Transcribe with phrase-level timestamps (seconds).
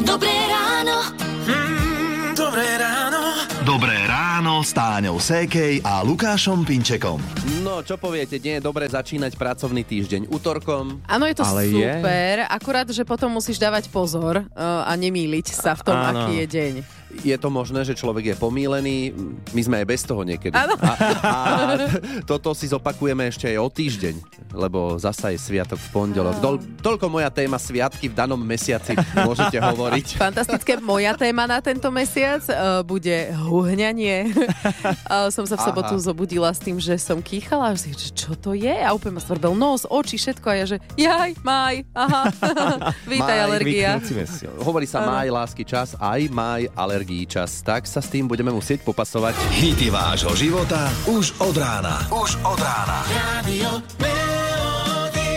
[0.00, 1.12] Dobré ráno.
[1.44, 3.20] Mm, dobré ráno.
[3.60, 7.20] Dobré ráno s Táňou Sékej a Lukášom Pinčekom.
[7.60, 11.04] No, čo poviete, nie je dobre začínať pracovný týždeň útorkom.
[11.04, 11.84] Áno, je to Ale je.
[12.00, 16.24] super, akurát, že potom musíš dávať pozor uh, a nemýliť sa v tom, Áno.
[16.24, 16.74] aký je deň.
[17.08, 19.16] Je to možné, že človek je pomílený,
[19.56, 20.52] my sme aj bez toho niekedy.
[20.52, 20.68] A,
[21.24, 21.34] a
[22.28, 24.14] toto si zopakujeme ešte aj o týždeň,
[24.52, 26.36] lebo zasa je sviatok v pondelok.
[26.38, 28.92] Dol, toľko moja téma sviatky v danom mesiaci
[29.24, 30.20] môžete hovoriť.
[30.20, 30.76] Fantastické.
[30.78, 34.30] Moja téma na tento mesiac uh, bude huhňanie.
[35.08, 36.04] uh, som sa v sobotu Aha.
[36.04, 38.72] zobudila s tým, že som kýchala, že čo to je?
[38.72, 40.46] A úplne ma svrbel nos, oči, všetko.
[40.48, 42.22] A ja, že jaj, maj, aha.
[43.12, 43.90] Vítaj, Maj, alergia.
[44.60, 47.62] Hovorí sa maj, lásky čas, aj maj, alergii čas.
[47.62, 49.38] Tak sa s tým budeme musieť popasovať.
[49.54, 52.02] Hity vášho života už od rána.
[52.10, 53.06] Už od rána.
[53.38, 55.30] Radio Melody.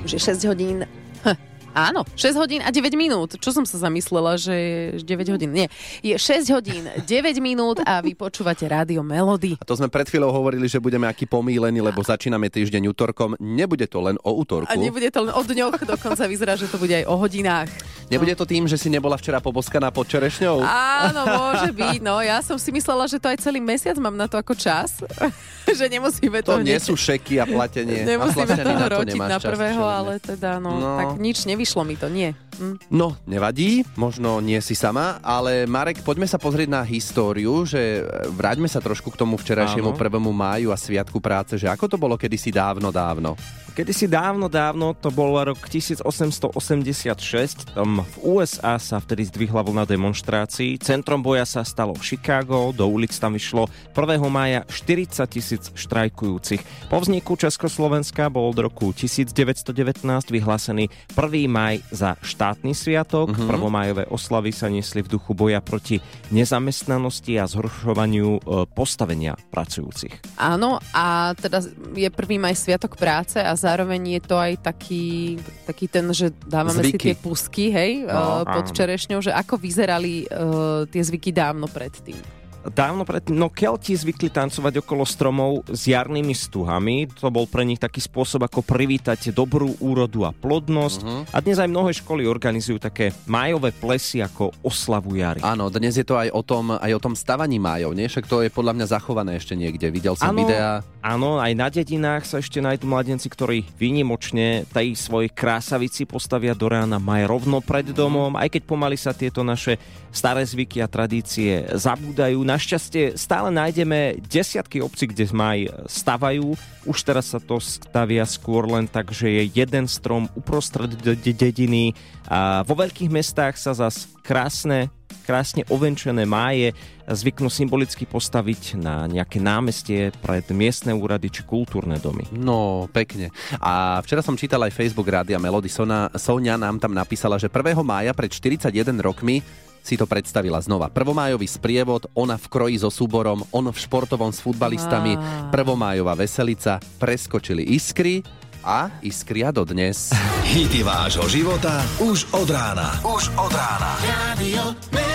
[0.00, 0.88] Už je 6 hodín.
[1.28, 1.36] Hm,
[1.74, 3.34] Áno, 6 hodín a 9 minút.
[3.36, 4.54] Čo som sa zamyslela, že
[4.94, 5.50] je 9 hodín?
[5.50, 5.66] Nie,
[6.00, 7.04] je 6 hodín 9
[7.40, 9.58] minút a vy počúvate rádio Melody.
[9.58, 13.34] A to sme pred chvíľou hovorili, že budeme aký pomílení, lebo začíname týždeň útorkom.
[13.36, 14.70] Nebude to len o útorku.
[14.70, 17.66] A nebude to len o dňoch, dokonca vyzerá, že to bude aj o hodinách.
[18.06, 20.62] Nebude to tým, že si nebola včera poboskaná pod čerešňou?
[20.62, 21.98] Áno, môže byť.
[22.00, 25.02] No, ja som si myslela, že to aj celý mesiac mám na to ako čas.
[25.74, 28.04] že nemusíme to, To nie hneď- sú šeky a platenie.
[28.04, 31.00] a Nemusíme na to rotiť na prvého, ale teda no, No.
[31.00, 32.36] tak nič nevyšlo mi to, nie.
[32.60, 32.76] Hm.
[32.92, 38.04] No, nevadí, možno nie si sama, ale Marek, poďme sa pozrieť na históriu, že
[38.36, 39.96] vráťme sa trošku k tomu včerajšiemu Áno.
[39.96, 40.20] 1.
[40.28, 43.32] máju a Sviatku práce, že ako to bolo kedysi dávno, dávno.
[43.74, 50.78] Kedysi dávno, dávno, to bol rok 1886, tam v USA sa vtedy zdvihla vlna demonstrácií,
[50.78, 54.22] centrom boja sa stalo Chicago, do ulic tam vyšlo 1.
[54.30, 56.86] mája 40 tisíc štrajkujúcich.
[56.86, 59.74] Po vzniku Československa bol od roku 1919
[60.06, 60.86] vyhlásený
[61.18, 61.50] 1.
[61.50, 63.50] maj za štátny sviatok, mm-hmm.
[63.50, 65.98] prvomájové oslavy sa niesli v duchu boja proti
[66.30, 70.38] nezamestnanosti a zhoršovaniu e, postavenia pracujúcich.
[70.38, 71.58] Áno, a teda
[71.98, 76.84] je prvý maj Sviatok práce a zároveň je to aj taký, taký ten, že dávame
[76.84, 77.04] si Zvyky.
[77.08, 82.43] tie pusky, hej, No, no, pod čerešňou, že ako vyzerali uh, tie zvyky dávno predtým.
[82.64, 87.12] Dávno predtým, no Kelti zvykli tancovať okolo stromov s jarnými stuhami.
[87.20, 91.00] To bol pre nich taký spôsob, ako privítať dobrú úrodu a plodnosť.
[91.04, 91.20] Mhm.
[91.28, 95.44] A dnes aj mnohé školy organizujú také májové plesy ako oslavu jary.
[95.44, 98.08] Áno, dnes je to aj o tom, aj o tom stavaní májov, nie?
[98.08, 99.92] Však to je podľa mňa zachované ešte niekde.
[99.92, 100.40] Videl som Áno.
[100.40, 100.80] videá.
[101.04, 106.64] Áno, aj na dedinách sa ešte nájdú mladenci, ktorí výnimočne tej svojej krásavici postavia do
[106.64, 109.76] rána maj rovno pred domom, aj keď pomaly sa tieto naše
[110.08, 112.40] staré zvyky a tradície zabúdajú.
[112.54, 116.54] Našťastie stále nájdeme desiatky obcí, kde maj stavajú.
[116.86, 121.34] Už teraz sa to stavia skôr len tak, že je jeden strom uprostred de- de-
[121.34, 121.98] dediny
[122.30, 124.86] a vo veľkých mestách sa zas krásne
[125.24, 126.76] krásne ovenčené máje
[127.08, 132.28] zvyknú symbolicky postaviť na nejaké námestie pred miestne úrady či kultúrne domy.
[132.28, 133.32] No, pekne.
[133.56, 135.72] A včera som čítal aj Facebook Rádia Melody.
[135.72, 137.80] Sona, Sonia nám tam napísala, že 1.
[137.80, 138.68] mája pred 41
[139.00, 139.40] rokmi
[139.84, 140.88] si to predstavila znova.
[140.88, 145.52] Prvomájový sprievod, ona v kroji so súborom, on v športovom s futbalistami, Á.
[145.52, 148.24] prvomájová veselica, preskočili iskry
[148.64, 150.16] a iskria dodnes.
[150.48, 152.96] Hity vášho života už od rána.
[153.04, 153.92] Už od rána.
[154.00, 155.13] Radio.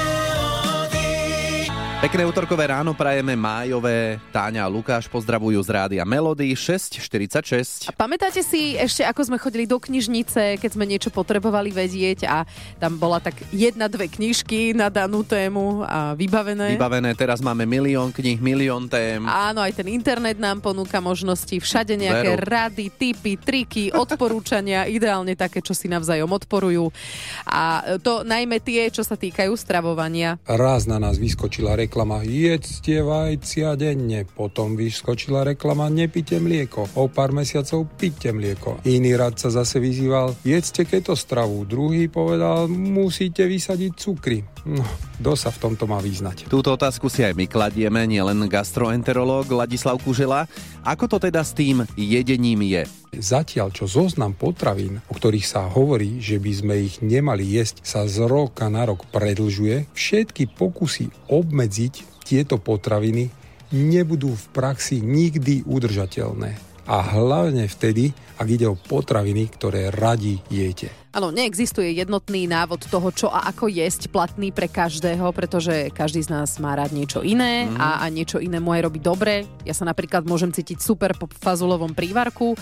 [1.99, 4.23] Pekné útorkové ráno prajeme májové.
[4.31, 7.91] Táňa a Lukáš pozdravujú z rádia Melody 646.
[7.91, 12.47] A pamätáte si ešte, ako sme chodili do knižnice, keď sme niečo potrebovali vedieť a
[12.79, 16.79] tam bola tak jedna, dve knižky na danú tému a vybavené?
[16.79, 19.19] Vybavené, teraz máme milión kníh, milión tém.
[19.27, 22.47] Áno, aj ten internet nám ponúka možnosti, všade nejaké Veru.
[22.47, 26.95] rady, tipy, triky, odporúčania, ideálne také, čo si navzájom odporujú.
[27.43, 30.39] A to najmä tie, čo sa týkajú stravovania.
[30.47, 37.33] Raz na nás vyskočila reklama jedzte vajcia denne, potom vyskočila reklama nepite mlieko, o pár
[37.33, 38.77] mesiacov pite mlieko.
[38.85, 44.45] Iný rad sa zase vyzýval jedzte keto stravu, druhý povedal musíte vysadiť cukry.
[44.69, 44.85] No,
[45.17, 46.45] kto sa v tomto má vyznať?
[46.45, 50.45] Túto otázku si aj my kladieme, nielen gastroenterológ Ladislav Kužela.
[50.85, 52.85] Ako to teda s tým jedením je?
[53.09, 58.05] Zatiaľ, čo zoznam potravín, o ktorých sa hovorí, že by sme ich nemali jesť, sa
[58.05, 63.33] z roka na rok predlžuje, všetky pokusy obmedziť tieto potraviny
[63.73, 66.69] nebudú v praxi nikdy udržateľné.
[66.89, 70.89] A hlavne vtedy, ak ide o potraviny, ktoré radi jete.
[71.13, 76.33] Áno, neexistuje jednotný návod toho, čo a ako jesť platný pre každého, pretože každý z
[76.33, 79.45] nás má rád niečo iné a, a niečo iné mu aj robí dobre.
[79.65, 82.57] Ja sa napríklad môžem cítiť super po fazulovom prívarku,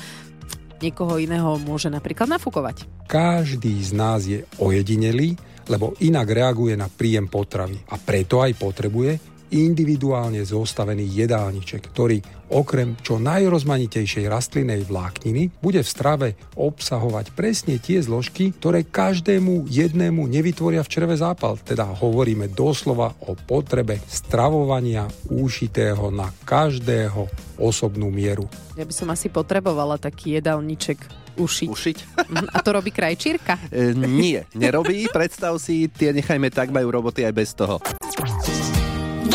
[0.82, 2.86] niekoho iného môže napríklad nafúkovať.
[3.08, 5.38] Každý z nás je ojedinelý,
[5.68, 12.96] lebo inak reaguje na príjem potravy a preto aj potrebuje individuálne zostavený jedálniček, ktorý okrem
[13.04, 20.84] čo najrozmanitejšej rastlinej vlákniny bude v strave obsahovať presne tie zložky, ktoré každému jednému nevytvoria
[20.84, 21.60] v čreve zápal.
[21.60, 27.28] Teda hovoríme doslova o potrebe stravovania úšitého na každého
[27.60, 28.48] osobnú mieru.
[28.80, 31.70] Ja by som asi potrebovala taký jedálniček ušiť.
[31.70, 31.98] Ušiť?
[32.18, 33.62] Mhm, A to robí krajčírka?
[33.70, 35.06] E, nie, nerobí.
[35.14, 37.78] Predstav si, tie nechajme tak, majú roboty aj bez toho.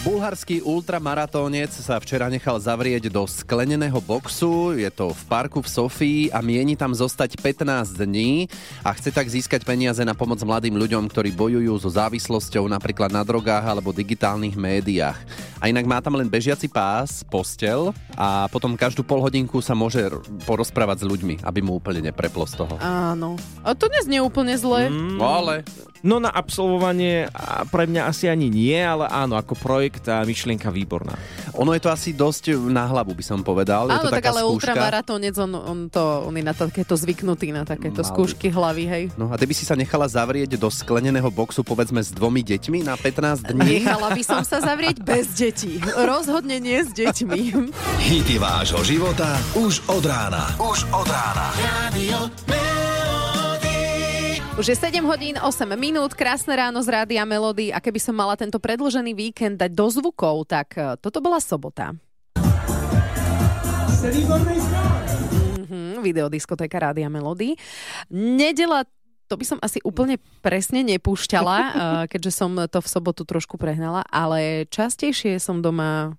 [0.00, 6.22] Bulharský ultramaratónec sa včera nechal zavrieť do skleneného boxu, je to v parku v Sofii
[6.32, 8.48] a mieni tam zostať 15 dní
[8.80, 13.20] a chce tak získať peniaze na pomoc mladým ľuďom, ktorí bojujú so závislosťou napríklad na
[13.20, 15.20] drogách alebo digitálnych médiách.
[15.60, 20.00] A inak má tam len bežiaci pás, postel a potom každú pol hodinku sa môže
[20.48, 22.80] porozprávať s ľuďmi, aby mu úplne nepreplo z toho.
[22.80, 23.36] Áno.
[23.60, 24.88] A to neznie úplne zle.
[24.88, 25.60] No ale
[26.00, 27.28] No na absolvovanie
[27.68, 31.18] pre mňa asi ani nie, ale áno, ako projekt a myšlienka výborná.
[31.54, 33.90] ono je to asi dosť na hlavu, by som povedal.
[33.90, 34.54] je Áno, to tak taká ale skúška.
[34.54, 38.12] ultramaratónec, on, on, to, on je na takéto zvyknutý, na takéto Mal by.
[38.14, 39.04] skúšky hlavy, hej.
[39.18, 42.84] No a ty by si sa nechala zavrieť do skleneného boxu povedzme s dvomi deťmi
[42.84, 43.82] na 15 dní?
[43.82, 45.80] Nechala by som sa zavrieť bez detí.
[45.82, 47.40] Rozhodne nie s deťmi.
[48.00, 50.52] Hity vášho života už od rána.
[50.60, 51.46] Už od rána.
[51.58, 52.79] Radio.
[54.58, 58.34] Už je 7 hodín 8 minút, krásne ráno z Rádia Melody a keby som mala
[58.34, 61.94] tento predlžený víkend dať do zvukov, tak eh, toto bola sobota.
[65.60, 67.54] Mhm, videodiskotéka Rádia Melody.
[68.10, 68.82] Nedela
[69.30, 71.70] to by som asi úplne presne nepúšťala, eh,
[72.10, 76.18] keďže som to v sobotu trošku prehnala, ale častejšie som doma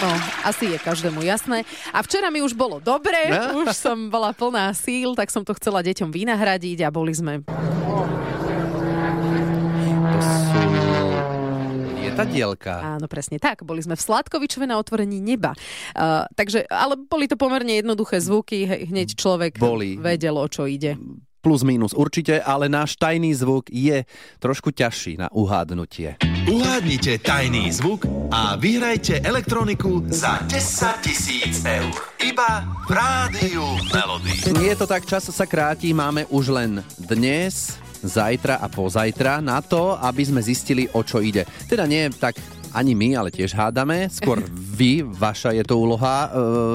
[0.00, 0.10] No,
[0.48, 1.68] asi je každému jasné.
[1.92, 5.84] A včera mi už bolo dobre, už som bola plná síl, tak som to chcela
[5.84, 7.44] deťom vynahradiť a boli sme...
[10.10, 10.60] To sú
[12.20, 12.74] lietadielka.
[12.96, 13.62] Áno, presne tak.
[13.64, 15.56] Boli sme v Sládkovičove na otvorení neba.
[15.96, 19.96] Uh, takže, ale boli to pomerne jednoduché zvuky, hneď človek Boli.
[19.96, 20.98] vedel, o čo ide.
[21.40, 24.04] Plus minus určite, ale náš tajný zvuk je
[24.36, 26.20] trošku ťažší na uhádnutie.
[26.48, 31.92] Uhádnite tajný zvuk a vyhrajte elektroniku za 10 tisíc eur.
[32.16, 34.32] Iba v Rádiu Melody.
[34.48, 40.00] Je to tak, čas sa kráti, máme už len dnes, zajtra a pozajtra na to,
[40.00, 41.44] aby sme zistili, o čo ide.
[41.68, 42.40] Teda nie tak
[42.70, 44.06] ani my, ale tiež hádame.
[44.10, 46.26] Skôr vy, vaša je to úloha.
[46.26, 46.28] E,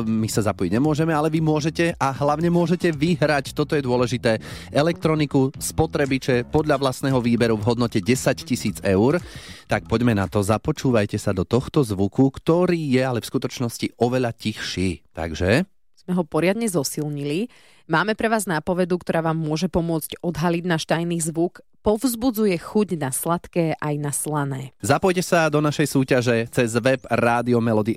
[0.08, 4.40] my sa zapojiť nemôžeme, ale vy môžete a hlavne môžete vyhrať, toto je dôležité,
[4.72, 9.20] elektroniku, spotrebiče podľa vlastného výberu v hodnote 10 tisíc eur.
[9.66, 14.32] Tak poďme na to, započúvajte sa do tohto zvuku, ktorý je ale v skutočnosti oveľa
[14.32, 15.04] tichší.
[15.12, 15.75] Takže...
[16.06, 17.50] Sme ho poriadne zosilnili.
[17.90, 21.66] Máme pre vás nápovedu, ktorá vám môže pomôcť odhaliť náš tajný zvuk.
[21.82, 24.74] Povzbudzuje chuť na sladké aj na slané.
[24.86, 27.02] Zapojte sa do našej súťaže cez web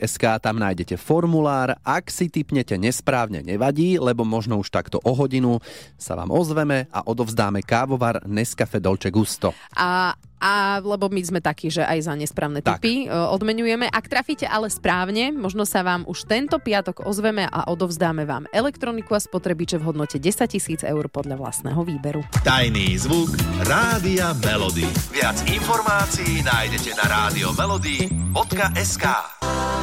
[0.01, 1.77] SK, tam nájdete formulár.
[1.85, 5.61] Ak si typnete nesprávne, nevadí, lebo možno už takto o hodinu
[6.01, 9.53] sa vám ozveme a odovzdáme kávovar Nescafe Dolce Gusto.
[9.77, 12.79] A, a lebo my sme takí, že aj za nesprávne Tak.
[12.83, 13.91] typy e, odmenujeme.
[13.91, 19.15] Ak trafíte ale správne, možno sa vám už tento piatok ozveme a odovzdáme vám elektroniku
[19.15, 22.23] a spotrebiče v hodnote 10 tisíc eur podľa vlastného výberu.
[22.43, 23.35] Tajný zvuk
[23.67, 24.87] Rádia Melody.
[25.15, 29.78] Viac informácií nájdete na radiomelody.sk Je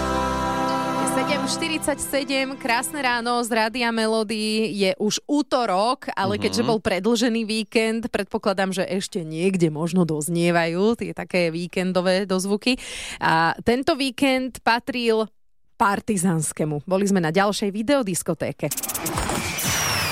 [1.16, 4.68] 7.47, krásne ráno z Rádia Melody.
[4.76, 11.16] Je už útorok, ale keďže bol predlžený víkend, predpokladám, že ešte niekde možno doznievajú tie
[11.16, 12.76] také víkendové dozvuky.
[13.24, 15.32] A tento víkend patril
[15.80, 16.84] partizanskému.
[16.84, 18.68] Boli sme na ďalšej videodiskotéke.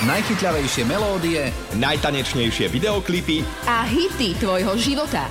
[0.08, 5.28] Najchytľavejšie melódie Najtanečnejšie videoklipy a hity tvojho života.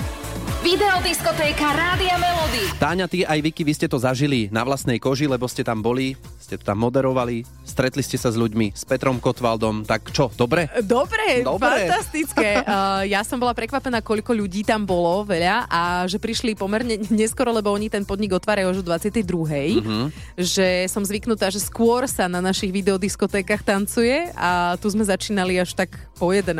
[0.64, 2.64] Videodiskotéka Rádia Melody.
[2.80, 6.16] Táňa, ty aj Vicky, vy ste to zažili na vlastnej koži, lebo ste tam boli,
[6.40, 10.72] ste to tam moderovali, stretli ste sa s ľuďmi, s Petrom Kotvaldom, tak čo, dobre?
[10.80, 11.68] Dobre, Dobre.
[11.68, 12.64] fantastické.
[12.64, 17.52] Uh, ja som bola prekvapená, koľko ľudí tam bolo, veľa, a že prišli pomerne neskoro,
[17.52, 19.20] lebo oni ten podnik otvárajú už o 22.
[19.84, 20.06] Mm-hmm.
[20.40, 25.76] Že som zvyknutá, že skôr sa na našich videodiskotékach tancuje a tu sme začínali až
[25.76, 26.56] tak po 11.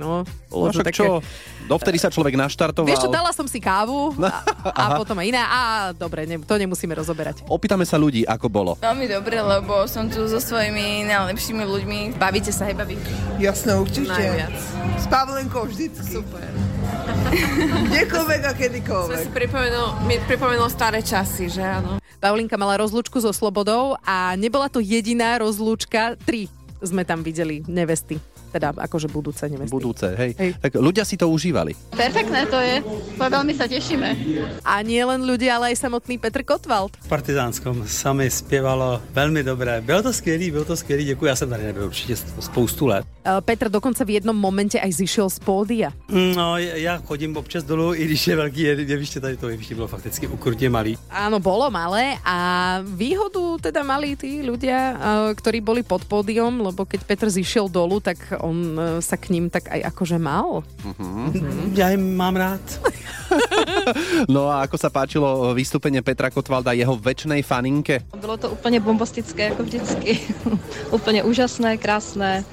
[0.00, 1.24] No, No Bolo to však čo,
[1.64, 2.88] dovtedy sa človek naštartoval.
[2.88, 5.40] Vieš čo, dala som si kávu a, a potom aj iné.
[5.42, 7.46] A dobre, ne, to nemusíme rozoberať.
[7.46, 8.72] Opýtame sa ľudí, ako bolo.
[8.82, 11.98] Veľmi dobre, lebo som tu so svojimi najlepšími ľuďmi.
[12.18, 12.98] Bavíte sa, hej, baví?
[13.38, 14.10] Jasné, určite.
[14.10, 14.56] Najviac.
[14.98, 15.86] S Pavlenkou vždy.
[16.02, 16.50] Super.
[17.88, 19.18] Kdekoľvek a kedykoľvek.
[19.24, 21.98] Si pripomenulo, mi pripomenulo staré časy, že áno.
[22.22, 26.14] Paulinka mala rozlúčku so Slobodou a nebola to jediná rozlúčka.
[26.22, 26.46] Tri
[26.78, 28.31] sme tam videli nevesty.
[28.52, 29.72] Teda akože budúce nevesty.
[29.72, 30.36] Budúce, hej.
[30.36, 30.50] hej.
[30.60, 31.72] Tak ľudia si to užívali.
[31.96, 32.84] Perfektné to je.
[33.16, 34.08] Veľmi sa tešíme.
[34.60, 36.92] A nie len ľudia, ale aj samotný Petr Kotwald.
[37.00, 39.80] V Partizánskom sa mi zpěvalo velmi dobré.
[39.80, 43.06] Bylo to skvělý, bylo to skvělý, děkuji, já jsem tady nebyl určitě spoustu let.
[43.22, 45.88] Petr dokonca v jednom momente aj zišiel z pódia.
[46.10, 50.26] No, já chodím občas dolů, i když je velký jeviště, tady to jeviště bylo fakticky
[50.26, 50.98] ukrutně malý.
[51.10, 52.36] Áno, bolo malé a
[52.82, 54.98] výhodu teda mali tí ľudia,
[55.34, 59.70] ktorí boli pod pódium, lebo keď Petr zišiel dolu, tak on sa k ním tak
[59.70, 60.66] aj akože mal.
[60.82, 61.30] Uh-huh.
[61.78, 62.62] Ja im mám rád.
[64.34, 68.02] no a ako sa páčilo vystúpenie Petra Kotvalda jeho väčšnej faninke?
[68.20, 70.20] Bylo to úplně bombastické, jako vždycky.
[70.90, 72.44] úplně úžasné, krásné.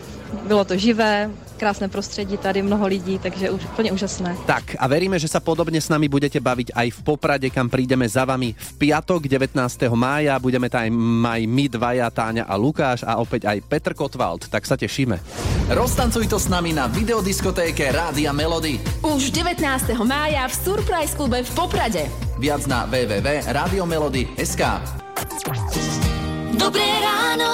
[0.48, 4.38] Bylo to živé, krásne prostredí, tady mnoho lidí, takže už úplne úžasné.
[4.48, 8.08] Tak a veríme, že sa podobne s nami budete baviť aj v Poprade, kam prídeme
[8.08, 9.60] za vami v piatok 19.
[9.94, 10.40] mája.
[10.40, 10.88] Budeme tam
[11.28, 15.20] aj my dvaja, Táňa a Lukáš a opäť aj Petr Kotwald, tak sa tešíme.
[15.70, 18.80] Roztancuj to s nami na videodiskotéke Rádia Melody.
[19.04, 19.62] Už 19.
[20.08, 22.08] mája v Surprise klube v Poprade.
[22.40, 24.64] Viac na www.radiomelody.sk
[26.56, 27.50] Dobré ráno.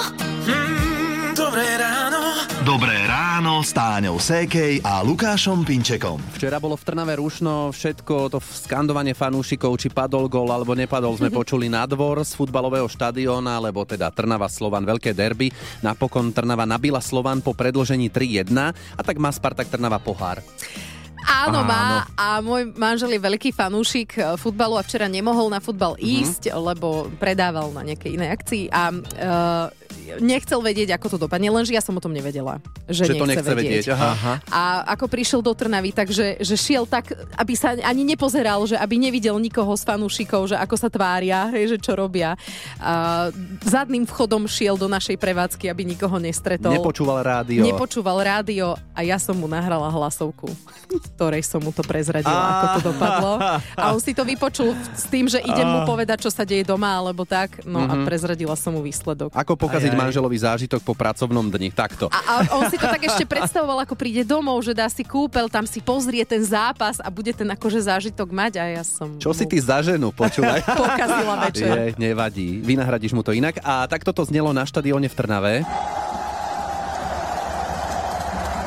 [0.46, 2.05] Mm, dobré ráno.
[2.66, 6.18] Dobré ráno s Táňou Sékej a Lukášom Pinčekom.
[6.34, 11.30] Včera bolo v Trnave rušno, všetko to skandovanie fanúšikov, či padol gol alebo nepadol, sme
[11.38, 15.54] počuli na dvor z futbalového štadióna, lebo teda Trnava Slovan veľké derby.
[15.78, 20.42] Napokon Trnava nabila Slovan po predložení 3-1 a tak má Spartak Trnava pohár.
[21.26, 26.48] Áno, má a môj manžel je veľký fanúšik futbalu a včera nemohol na futbal ísť,
[26.48, 26.62] mm-hmm.
[26.62, 29.66] lebo predával na nejakej inej akcii a uh,
[30.22, 32.62] nechcel vedieť, ako to dopadne, lenže ja som o tom nevedela.
[32.86, 33.84] Že, že nechce to nechce vedieť.
[33.90, 33.96] vedieť.
[33.96, 34.32] Aha.
[34.50, 34.62] A
[34.94, 39.34] ako prišiel do Trnavy, takže že šiel tak, aby sa ani nepozeral, že aby nevidel
[39.42, 42.38] nikoho z fanúšikov, že ako sa tvária, hej, že čo robia.
[42.78, 43.28] A
[43.66, 46.70] zadným vchodom šiel do našej prevádzky, aby nikoho nestretol.
[46.70, 47.66] Nepočúval rádio.
[47.66, 50.46] Nepočúval rádio a ja som mu nahrala hlasovku,
[51.16, 53.32] ktorej som mu to prezradila, ako to dopadlo.
[53.72, 56.92] A on si to vypočul s tým, že idem mu povedať, čo sa deje doma,
[56.92, 57.64] alebo tak.
[57.64, 59.32] No a prezradila som mu výsledok.
[59.32, 62.12] Ako pokaziť manželový zážitok po pracovnom dni, takto.
[62.12, 65.48] A, a on si to tak ešte predstavoval, ako príde domov, že dá si kúpel,
[65.48, 69.16] tam si pozrie ten zápas a bude ten akože zážitok mať a ja som...
[69.16, 70.60] Čo si ty za ženu, počúvaj.
[70.84, 71.72] Pokazila večer.
[71.72, 73.56] Je, nevadí, vynahradíš mu to inak.
[73.64, 75.54] A takto to znelo na štadióne v Trnave.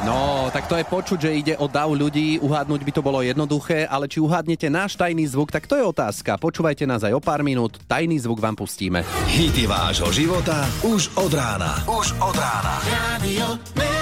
[0.08, 3.84] No, tak to je počuť, že ide o dav ľudí, uhádnuť by to bolo jednoduché,
[3.84, 6.39] ale či uhádnete náš tajný zvuk, tak to je otázka.
[6.39, 9.03] Počúvajte nás aj o pár minút, tajný zvuk vám pustíme.
[9.27, 11.84] Hity vášho života už od rána.
[11.84, 12.75] Už od rána.
[12.88, 13.99] Radio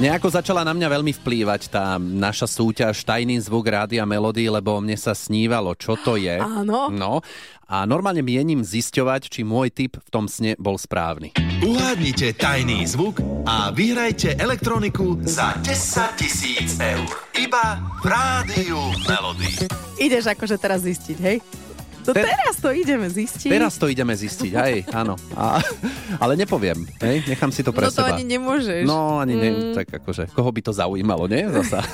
[0.00, 4.96] Nejako začala na mňa veľmi vplývať tá naša súťaž Tajný zvuk Rádia Melody, lebo mne
[4.96, 6.40] sa snívalo, čo to je.
[6.40, 6.88] Áno.
[6.88, 7.20] No,
[7.68, 11.36] a normálne mienim zisťovať, či môj tip v tom sne bol správny.
[11.60, 15.68] Uhádnite tajný zvuk a vyhrajte elektroniku za 10
[16.16, 17.04] tisíc eur.
[17.36, 19.68] Iba v Rádiu Melody.
[20.00, 21.44] Ideš akože teraz zistiť, hej?
[22.00, 23.50] To Te- teraz to ideme zistiť.
[23.52, 25.20] Teraz to ideme zistiť, aj, áno.
[25.36, 25.60] A,
[26.16, 27.22] ale nepoviem, hej?
[27.28, 28.16] nechám si to pre no to seba.
[28.16, 28.88] ani nemôžeš.
[28.88, 29.74] No, ani ne, Mm.
[29.76, 31.44] tak akože, koho by to zaujímalo, nie?
[31.50, 31.84] Zasa.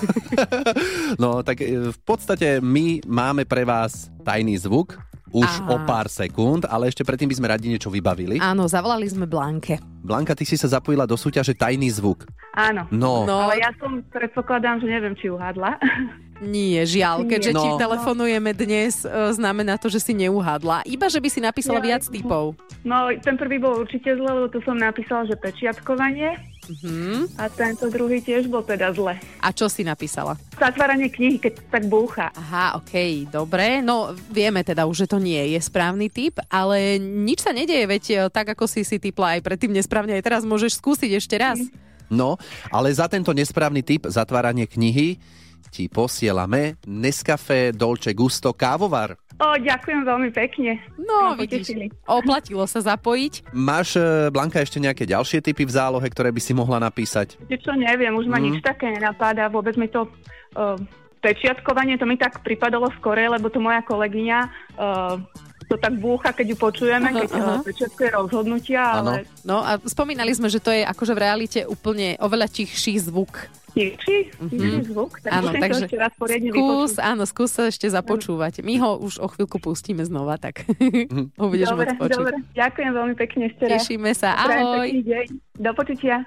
[1.22, 4.94] no, tak e, v podstate my máme pre vás tajný zvuk,
[5.34, 5.74] už Aha.
[5.74, 8.38] o pár sekúnd, ale ešte predtým by sme radi niečo vybavili.
[8.38, 9.76] Áno, zavolali sme Blanke.
[10.00, 12.24] Blanka, ty si sa zapojila do súťaže Tajný zvuk.
[12.54, 12.86] Áno.
[12.94, 13.26] No.
[13.26, 13.50] No.
[13.50, 15.76] Ale ja som predpokladám, že neviem, či uhádla.
[16.38, 17.58] Nie, žiaľ, keďže Nie.
[17.58, 17.80] ti No.
[17.80, 20.84] telefonujeme dnes, e, znamená to, že si neuhádla.
[20.84, 22.52] Iba, že by si napísala Ja- viac typov.
[22.84, 26.36] No, ten prvý bol určite zle, lebo tu som napísala, že pečiatkovanie.
[26.66, 27.38] Mhm.
[27.38, 29.16] A tento druhý tiež bol teda zle.
[29.38, 30.34] A čo si napísala?
[30.52, 32.28] Zatváranie knihy, keď tak búcha.
[32.34, 33.78] Aha, okej, dobre.
[33.80, 38.04] No, vieme teda už, že to nie je správny typ, ale nič sa nedeje, veď
[38.04, 41.62] e, tak, ako si si typla aj predtým nesprávne, aj teraz môžeš skúsiť ešte raz.
[42.06, 42.38] No,
[42.68, 45.18] ale za tento nesprávny typ zatváranie knihy
[45.70, 49.16] ti posielame Nescafé Dolce Gusto kávovar.
[49.36, 50.80] O, ďakujem veľmi pekne.
[50.96, 53.52] No, vidíš, oplatilo sa zapojiť.
[53.52, 57.36] Máš, e, Blanka, ešte nejaké ďalšie typy v zálohe, ktoré by si mohla napísať?
[57.44, 58.44] Čo neviem, už ma Mm.
[58.48, 59.52] nič také nenapáda.
[59.52, 60.08] Vôbec mi to...
[60.56, 60.80] Uh,
[61.16, 64.38] pečiatkovanie, to mi tak pripadalo skore, lebo to moja kolegyňa
[64.78, 65.18] uh,
[65.66, 67.54] to tak búcha, keď ju počujeme, Aha, keď aha.
[67.66, 72.46] pečiatkuje rozhodnutia, ale No a spomínali sme, že to je akože v realite úplne oveľa
[72.46, 73.50] tichší zvuk.
[73.76, 74.16] Tichší,
[74.48, 75.20] tichší zvuk.
[75.20, 78.64] Tak Áno, takže to ešte raz poriadne skús, áno, skús sa ešte započúvať.
[78.64, 80.64] My ho už o chvíľku pustíme znova, tak
[81.40, 82.24] ho budeš dobre, môcť počuť.
[82.24, 82.36] dobre.
[82.56, 83.72] Ďakujem veľmi pekne ešte raz.
[83.84, 84.88] Tešíme sa, ahoj.
[85.60, 86.24] Do počutia.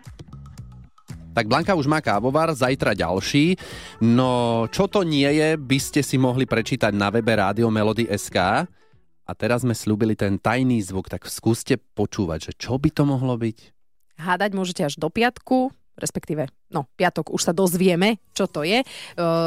[1.33, 3.57] Tak Blanka už má kávovar, zajtra ďalší.
[4.01, 8.65] No, čo to nie je, by ste si mohli prečítať na webe Rádio Melody SK.
[9.29, 13.37] A teraz sme slúbili ten tajný zvuk, tak skúste počúvať, že čo by to mohlo
[13.37, 13.57] byť.
[14.19, 18.81] Hádať môžete až do piatku, respektíve, no, piatok už sa dozvieme, čo to je.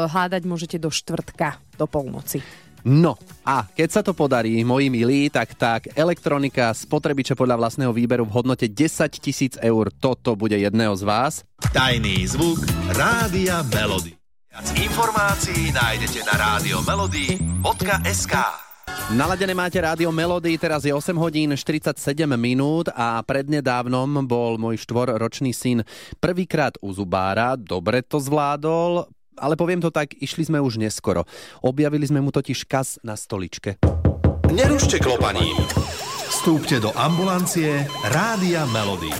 [0.07, 2.39] Hádať môžete do štvrtka, do polnoci.
[2.83, 3.15] No
[3.47, 8.35] a keď sa to podarí, moji milí, tak tak elektronika spotrebiče podľa vlastného výberu v
[8.35, 9.87] hodnote 10 tisíc eur.
[9.87, 11.47] Toto bude jedného z vás.
[11.71, 12.59] Tajný zvuk
[12.91, 14.19] Rádia Melody.
[14.51, 18.35] Viac informácií nájdete na radiomelody.sk
[19.13, 21.93] Naladené máte rádio Melody, teraz je 8 hodín 47
[22.33, 25.83] minút a prednedávnom bol môj štvorročný syn
[26.17, 29.05] prvýkrát u zubára, dobre to zvládol,
[29.37, 31.27] ale poviem to tak, išli sme už neskoro.
[31.61, 33.77] Objavili sme mu totiž kas na stoličke.
[34.49, 35.61] Nerušte klopaním.
[36.33, 39.13] Vstúpte do ambulancie Rádia Melody.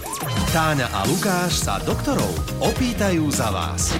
[0.49, 3.93] Táňa a Lukáš sa doktorov opýtajú za vás.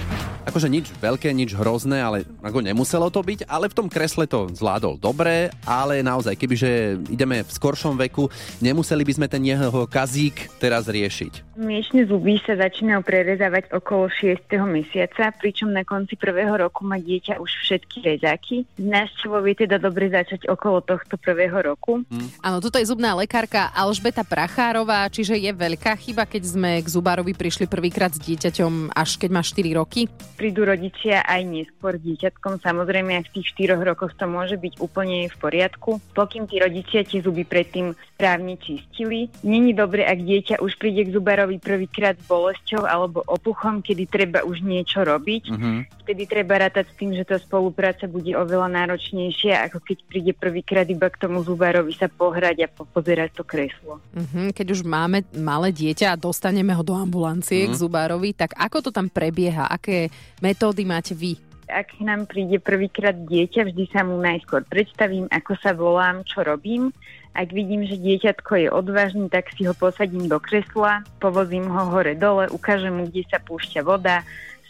[0.44, 4.52] Akože nič veľké, nič hrozné, ale ako nemuselo to byť, ale v tom kresle to
[4.52, 8.28] zvládol dobre, ale naozaj, kebyže ideme v skoršom veku,
[8.60, 11.56] nemuseli by sme ten jeho kazík teraz riešiť.
[11.56, 14.44] Miešne zuby sa začínajú prerezávať okolo 6.
[14.68, 18.68] mesiaca, pričom na konci prvého roku má dieťa už všetky rezáky.
[18.76, 22.04] Návštevou je teda dobre začať okolo tohto prvého roku.
[22.04, 22.28] Hmm.
[22.44, 27.32] Áno, toto je zubná lekárka Alžbeta Prachárová, čiže je veľká chyba, keď sme k zubárovi
[27.32, 32.60] prišli prvýkrát s dieťaťom až keď má 4 roky prídu rodičia aj neskôr dieťatkom.
[32.60, 36.02] Samozrejme, aj v tých 4 rokoch to môže byť úplne v poriadku.
[36.12, 39.28] Pokým tí rodičia tie zuby predtým správne čistili.
[39.44, 44.40] Není dobre, ak dieťa už príde k zubarovi prvýkrát s bolesťou alebo opuchom, kedy treba
[44.48, 45.52] už niečo robiť.
[45.52, 45.84] Uh-huh.
[46.08, 50.88] Vtedy treba rátať s tým, že tá spolupráca bude oveľa náročnejšia, ako keď príde prvýkrát
[50.88, 54.00] iba k tomu zubarovi sa pohrať a pozerať to kreslo.
[54.16, 54.48] Uh-huh.
[54.56, 57.76] Keď už máme malé dieťa a dostaneme ho do ambulancie uh-huh.
[57.76, 59.68] k zubárovi, tak ako to tam prebieha?
[59.68, 60.08] Aké
[60.40, 61.36] metódy máte vy?
[61.68, 66.92] Ak nám príde prvýkrát dieťa, vždy sa mu najskôr predstavím, ako sa volám, čo robím.
[67.34, 72.46] Ak vidím, že dieťatko je odvážny, tak si ho posadím do kresla, povozím ho hore-dole,
[72.54, 74.22] ukážem mu, kde sa púšťa voda,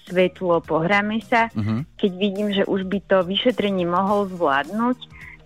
[0.09, 1.53] svetlo, pohráme sa.
[1.53, 1.85] Uh-huh.
[2.01, 4.97] Keď vidím, že už by to vyšetrenie mohol zvládnuť,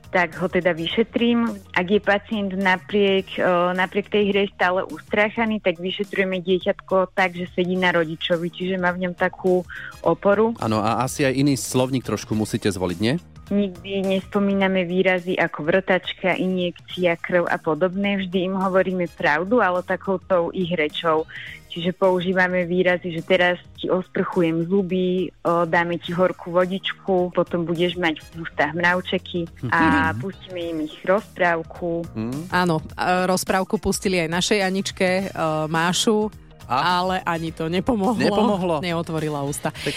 [0.09, 1.53] tak ho teda vyšetrím.
[1.77, 3.29] Ak je pacient napriek,
[3.77, 8.89] napriek tej hre stále ustráchaný, tak vyšetrujeme dieťatko tak, že sedí na rodičovi, čiže má
[8.97, 9.69] v ňom takú
[10.01, 10.57] oporu.
[10.65, 13.21] Áno, a asi aj iný slovník trošku musíte zvoliť, nie?
[13.49, 18.21] Nikdy nespomíname výrazy ako vrtačka, injekcia, krv a podobné.
[18.21, 21.25] Vždy im hovoríme pravdu, ale takouto ich rečou.
[21.69, 28.25] Čiže používame výrazy, že teraz ti osprchujem zuby, dáme ti horkú vodičku, potom budeš mať
[28.25, 32.09] v ústach mravčeky a pustíme im ich rozprávku.
[32.17, 32.51] Mm.
[32.51, 32.81] Áno,
[33.29, 36.33] rozprávku pustili aj našej Aničke, uh, Mášu,
[36.67, 37.05] a?
[37.05, 38.17] ale ani to nepomohlo.
[38.17, 38.77] Nepomohlo.
[38.81, 39.69] Neotvorila ústa.
[39.69, 39.95] Tak...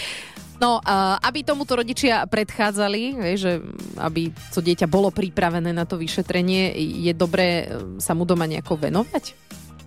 [0.60, 3.62] No, uh, aby tomuto rodičia predchádzali, že
[3.98, 7.66] aby to dieťa bolo pripravené na to vyšetrenie, je dobré
[7.98, 9.38] sa mu doma nejako venovať?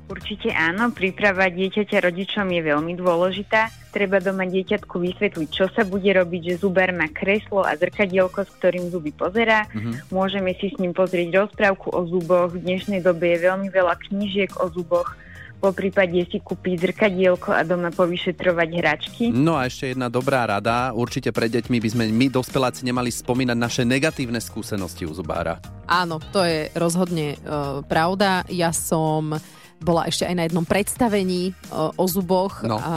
[0.05, 3.73] Určite áno, príprava dieťaťa rodičom je veľmi dôležitá.
[3.89, 8.53] Treba doma dieťatku vysvetliť, čo sa bude robiť, že zubar má kreslo a zrkadielko, s
[8.61, 9.65] ktorým zuby pozerá.
[9.73, 10.13] Mm-hmm.
[10.13, 12.53] Môžeme si s ním pozrieť rozprávku o zuboch.
[12.53, 15.17] V dnešnej dobe je veľmi veľa knížiek o zuboch.
[15.59, 19.23] Po prípade si kúpiť zrkadielko a doma povyšetrovať hračky.
[19.33, 20.93] No a ešte jedna dobrá rada.
[20.93, 25.57] Určite pre deťmi by sme my, dospeláci, nemali spomínať naše negatívne skúsenosti u zubára.
[25.89, 28.45] Áno, to je rozhodne uh, pravda.
[28.51, 29.33] Ja som
[29.81, 32.79] bola ešte aj na jednom predstavení o, o zuboch no.
[32.79, 32.93] a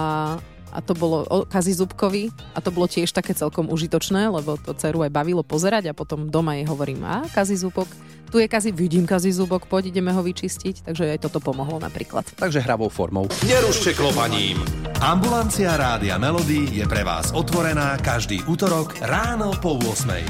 [0.73, 4.73] a to bolo o Kazi Zubkovi a to bolo tiež také celkom užitočné, lebo to
[4.73, 7.89] dceru aj bavilo pozerať a potom doma jej hovorím, a Kazi Zubok,
[8.29, 12.29] tu je Kazi, vidím Kazi Zubok, poď ideme ho vyčistiť, takže aj toto pomohlo napríklad.
[12.37, 13.25] Takže hravou formou.
[13.49, 14.61] Nerušte klopaním.
[15.01, 20.21] Ambulancia Rádia Melody je pre vás otvorená každý útorok ráno po 8.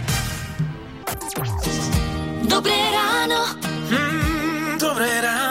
[2.46, 3.40] Dobré ráno.
[3.90, 5.47] Mm, dobré ráno.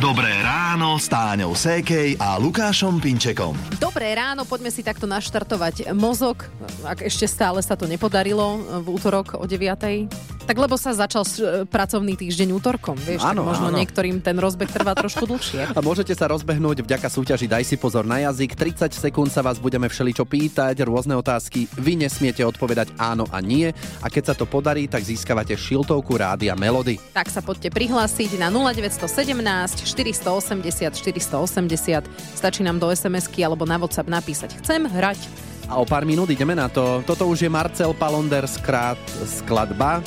[0.00, 3.52] Dobré ráno s Táňou Sékej a Lukášom Pinčekom.
[3.76, 6.48] Dobré ráno, poďme si takto naštartovať mozog,
[6.88, 11.62] ak ešte stále sa to nepodarilo v útorok o 9 tak lebo sa začal e,
[11.62, 13.78] pracovný týždeň útorkom, vieš, áno, tak možno áno.
[13.78, 15.70] niektorým ten rozbeh trvá trošku dlhšie.
[15.78, 18.58] A môžete sa rozbehnúť vďaka súťaži Daj si pozor na jazyk.
[18.58, 21.70] 30 sekúnd sa vás budeme všeličo pýtať, rôzne otázky.
[21.78, 23.70] Vy nesmiete odpovedať áno a nie.
[24.02, 26.98] A keď sa to podarí, tak získavate šiltovku Rádia Melody.
[27.14, 32.10] Tak sa poďte prihlásiť na 0917 480 480.
[32.34, 36.58] Stačí nám do SMS-ky alebo na WhatsApp napísať Chcem hrať a o pár minút ideme
[36.58, 36.98] na to.
[37.06, 40.02] Toto už je Marcel Palonder skrát skladba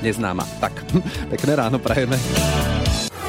[0.00, 0.44] neznáma.
[0.58, 0.72] Tak,
[1.32, 2.16] pekné ráno prajeme.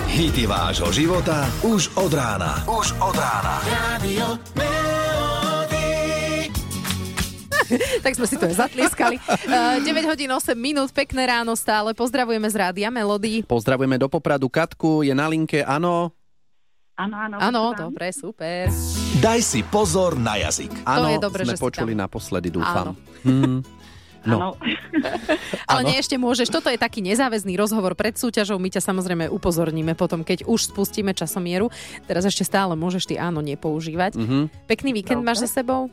[0.07, 2.63] Hity vášho života už od rána.
[2.65, 3.61] Už od rána.
[3.67, 4.39] Radio
[8.05, 9.19] tak sme si to aj zatlieskali.
[9.47, 11.91] Uh, 9 hodín 8 minút, pekné ráno stále.
[11.91, 13.43] Pozdravujeme z Rádia Melody.
[13.43, 16.15] Pozdravujeme do Popradu Katku, je na linke, áno.
[16.97, 17.35] Áno, áno.
[17.37, 18.73] Áno, dobre, super.
[19.21, 20.81] Daj si pozor na jazyk.
[20.81, 22.09] Áno, je dobré, sme počuli tam.
[22.09, 22.89] naposledy, dúfam.
[22.89, 22.91] Áno.
[23.21, 23.59] Hmm.
[24.25, 24.57] Áno.
[25.69, 26.49] Ale nie, ešte môžeš.
[26.49, 28.57] Toto je taký nezáväzný rozhovor pred súťažou.
[28.57, 31.69] My ťa samozrejme upozorníme potom, keď už spustíme časomieru.
[32.09, 34.17] Teraz ešte stále môžeš ty áno nepoužívať.
[34.17, 34.65] Mhm.
[34.65, 35.29] Pekný víkend Dobre.
[35.33, 35.91] máš za sebou?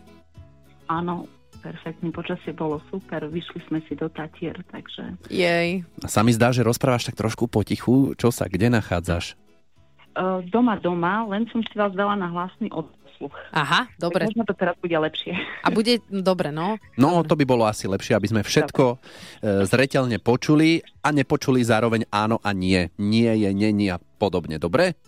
[0.88, 1.28] Áno,
[1.64, 2.12] perfektne.
[2.12, 3.24] Počasie bolo super.
[3.24, 5.16] Vyšli sme si do Tatier, takže...
[5.32, 5.88] Jej.
[6.04, 8.12] A sa mi zdá, že rozprávaš tak trošku potichu.
[8.20, 9.40] Čo sa, kde nachádzaš?
[10.14, 12.70] Uh, doma, doma, len som si vás dala na hlasný
[13.14, 13.34] odsluch.
[13.54, 14.26] Aha, dobre.
[14.26, 15.38] Tak možno to teraz bude lepšie.
[15.62, 16.82] A bude, dobre, no.
[16.98, 18.96] No, to by bolo asi lepšie, aby sme všetko e,
[19.70, 22.90] zreteľne počuli a nepočuli zároveň áno a nie.
[22.98, 24.58] Nie je, nie a podobne.
[24.58, 24.98] Dobre?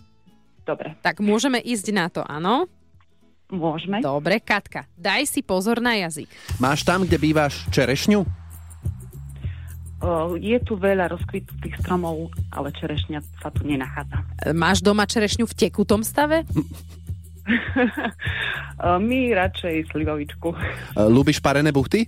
[0.63, 2.67] Dobre, Tak môžeme ísť na to, áno?
[3.47, 4.03] môžeme.
[4.03, 6.27] Dobre, Katka, daj si pozor na jazyk.
[6.59, 8.27] Máš tam, kde bývaš čerešňu?
[10.37, 14.21] Je tu veľa rozkvitnutých stromov, ale čerešňa sa tu nenachádza.
[14.53, 16.43] Máš doma čerešňu v tekutom stave?
[19.07, 20.53] My radšej slivovičku.
[20.53, 20.57] E,
[21.07, 22.07] Ľúbiš parené buchty?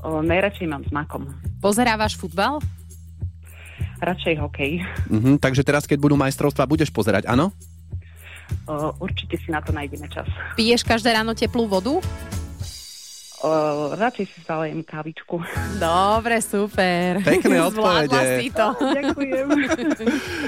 [0.00, 1.28] Uh, najradšej mám s makom.
[1.60, 2.56] Pozerávaš futbal?
[4.00, 4.80] Radšej hokej.
[5.12, 7.52] Mhm, takže teraz, keď budú majstrovstvá, budeš pozerať, áno?
[8.98, 10.26] Určite si na to nájdeme čas.
[10.56, 12.00] Piješ každé ráno teplú vodu?
[13.40, 15.40] Uh, radšej si zalejem kávičku.
[15.80, 17.24] Dobre, super.
[17.24, 18.20] Pekné odpovede.
[18.36, 18.76] si to.
[18.76, 19.48] Ďakujem.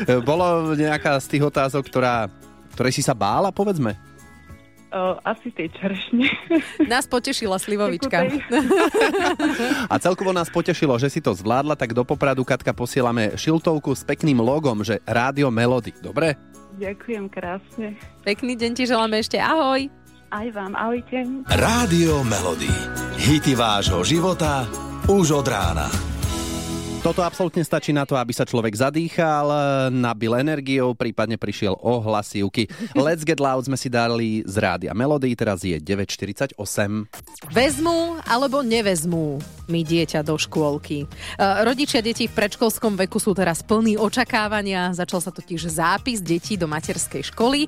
[0.04, 2.28] E, Bolo nejaká z tých otázok, ktorá,
[2.82, 3.94] ktorej si sa bála, povedzme?
[4.90, 6.26] Uh, asi tej čerešne.
[6.90, 8.26] Nás potešila slivovička.
[9.86, 14.02] A celkovo nás potešilo, že si to zvládla, tak do Popradu Katka posielame šiltovku s
[14.02, 15.94] pekným logom, že Rádio Melody.
[16.02, 16.34] Dobre?
[16.82, 17.94] Ďakujem krásne.
[18.26, 19.38] Pekný deň ti želáme ešte.
[19.38, 19.86] Ahoj.
[20.34, 21.22] Aj vám, ahojte.
[21.54, 22.72] Rádio Melody.
[23.14, 24.66] Hity vášho života
[25.06, 26.11] už od rána.
[27.02, 29.50] Toto absolútne stačí na to, aby sa človek zadýchal,
[29.90, 32.70] nabil energiou, prípadne prišiel o hlasivky.
[32.94, 36.54] Let's Get Loud sme si dali z rádia Melody, teraz je 9.48.
[37.50, 41.02] Vezmú alebo nevezmú mi dieťa do škôlky.
[41.02, 41.06] E,
[41.66, 44.94] Rodičia detí v predškolskom veku sú teraz plní očakávania.
[44.94, 47.66] Začal sa totiž zápis detí do materskej školy.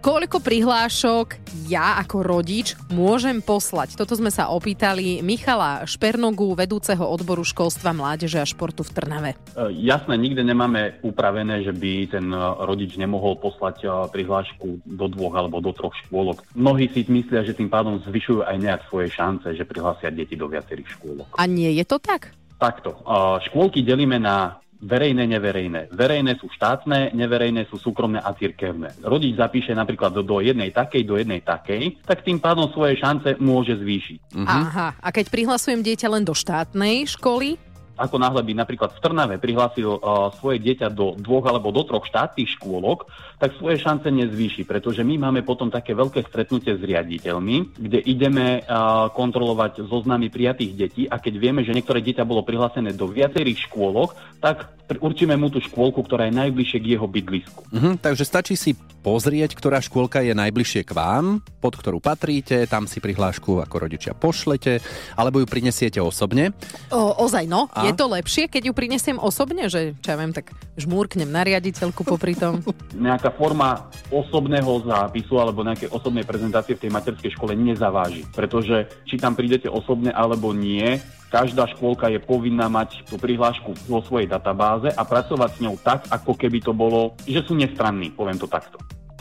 [0.00, 4.00] Koľko prihlášok ja ako rodič môžem poslať?
[4.00, 9.30] Toto sme sa opýtali Michala Špernogu, vedúceho odboru školstva, mládeže a športu v Trnave.
[9.36, 15.06] E, Jasné, nikde nemáme upravené, že by ten e, rodič nemohol poslať e, prihlášku do
[15.12, 16.48] dvoch alebo do troch škôlok.
[16.56, 20.48] Mnohí si myslia, že tým pádom zvyšujú aj nejak svoje šance, že prihlásia deti do
[20.48, 21.36] viacerých škôlok.
[21.36, 22.32] A nie je to tak?
[22.56, 23.04] Takto.
[23.44, 25.92] Škôlky delíme na verejné, neverejné.
[25.92, 28.96] Verejné sú štátne, neverejné sú súkromné a cirkevné.
[29.04, 33.36] Rodič zapíše napríklad do, do jednej takej, do jednej takej, tak tým pádom svoje šance
[33.38, 34.34] môže zvýšiť.
[34.34, 34.48] Mhm.
[34.48, 34.88] Aha.
[34.98, 37.69] A keď prihlasujem dieťa len do štátnej školy,
[38.00, 42.08] ako náhle by napríklad v Trnave prihlásil uh, svoje dieťa do dvoch alebo do troch
[42.08, 43.04] štátnych škôlok,
[43.36, 48.64] tak svoje šance nezvýši, pretože my máme potom také veľké stretnutie s riaditeľmi, kde ideme
[48.64, 53.68] uh, kontrolovať zoznamy prijatých detí a keď vieme, že niektoré dieťa bolo prihlásené do viacerých
[53.68, 57.62] škôlok, tak určíme mu tú škôlku, ktorá je najbližšie k jeho bydlisku.
[57.70, 62.84] Mhm, takže stačí si pozrieť, ktorá škôlka je najbližšie k vám, pod ktorú patríte, tam
[62.84, 64.82] si prihlášku ako rodičia pošlete,
[65.16, 66.52] alebo ju prinesiete osobne.
[66.92, 67.88] o, ozaj no, A?
[67.90, 72.06] Je to lepšie, keď ju prinesiem osobne, že čo ja viem, tak žmúrknem na riaditeľku
[72.06, 72.62] popri tom.
[72.96, 78.26] nejaká forma osobného zápisu alebo nejakej osobnej prezentácie v tej materskej škole nezaváži.
[78.30, 84.02] Pretože či tam prídete osobne alebo nie, každá škôlka je povinná mať tú prihlášku vo
[84.02, 88.38] svojej databáze a pracovať s ňou tak, ako keby to bolo, že sú nestranní, poviem
[88.38, 88.78] to takto.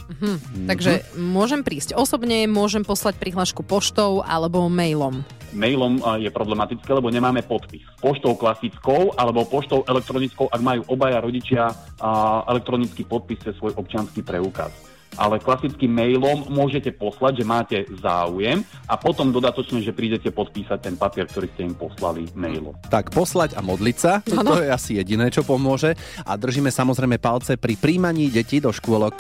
[0.10, 0.66] Mhm.
[0.66, 5.22] Takže môžem prísť osobne, môžem poslať prihlášku poštou alebo mailom.
[5.54, 7.86] Mailom a, je problematické, lebo nemáme podpis.
[8.02, 11.70] Poštou klasickou alebo poštou elektronickou, ak majú obaja rodičia
[12.02, 14.89] a, elektronický podpis cez svoj občianský preukaz.
[15.18, 20.96] Ale klasickým mailom môžete poslať, že máte záujem a potom dodatočne, že prídete podpísať ten
[20.96, 22.78] papier, ktorý ste im poslali mailom.
[22.88, 24.54] Tak poslať a modliť sa, Áno.
[24.54, 25.98] to je asi jediné, čo pomôže.
[26.24, 29.16] A držíme samozrejme palce pri príjmaní detí do škôlok.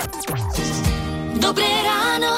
[1.39, 2.31] Dobré ráno.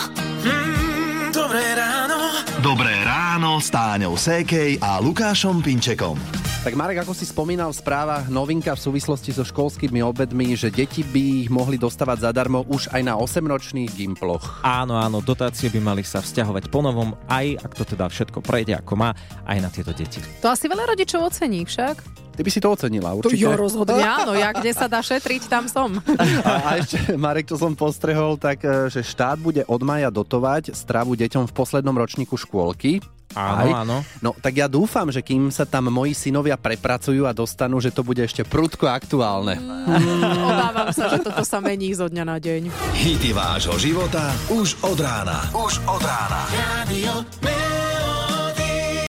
[0.46, 2.18] Mm, dobré ráno.
[2.62, 6.51] Dobré ráno s Táňou Sékej a Lukášom Pinčekom.
[6.62, 11.02] Tak Marek, ako si spomínal v správach, novinka v súvislosti so školskými obedmi, že deti
[11.02, 14.62] by ich mohli dostávať zadarmo už aj na 8-ročných gimploch.
[14.62, 18.94] Áno, áno, dotácie by mali sa vzťahovať ponovom, aj ak to teda všetko prejde ako
[18.94, 19.10] má,
[19.50, 20.22] aj na tieto deti.
[20.46, 21.98] To asi veľa rodičov ocení však.
[22.38, 23.42] Ty by si to ocenila, To určite.
[23.42, 25.98] jo, rozhodne áno, ja kde sa dá šetriť, tam som.
[26.46, 30.78] A, a ešte, Marek, to som postrehol, tak, e, že štát bude od maja dotovať
[30.78, 33.02] stravu deťom v poslednom ročníku škôlky.
[33.34, 33.72] Áno, Aj?
[33.84, 33.98] áno.
[34.20, 38.04] No tak ja dúfam, že kým sa tam moji synovia prepracujú a dostanú, že to
[38.04, 39.60] bude ešte prudko aktuálne.
[40.26, 42.62] Obávam sa, že toto sa mení zo dňa na deň.
[42.96, 45.48] Hity vášho života už od rána.
[45.56, 46.42] Už od rána.
[46.84, 47.14] Radio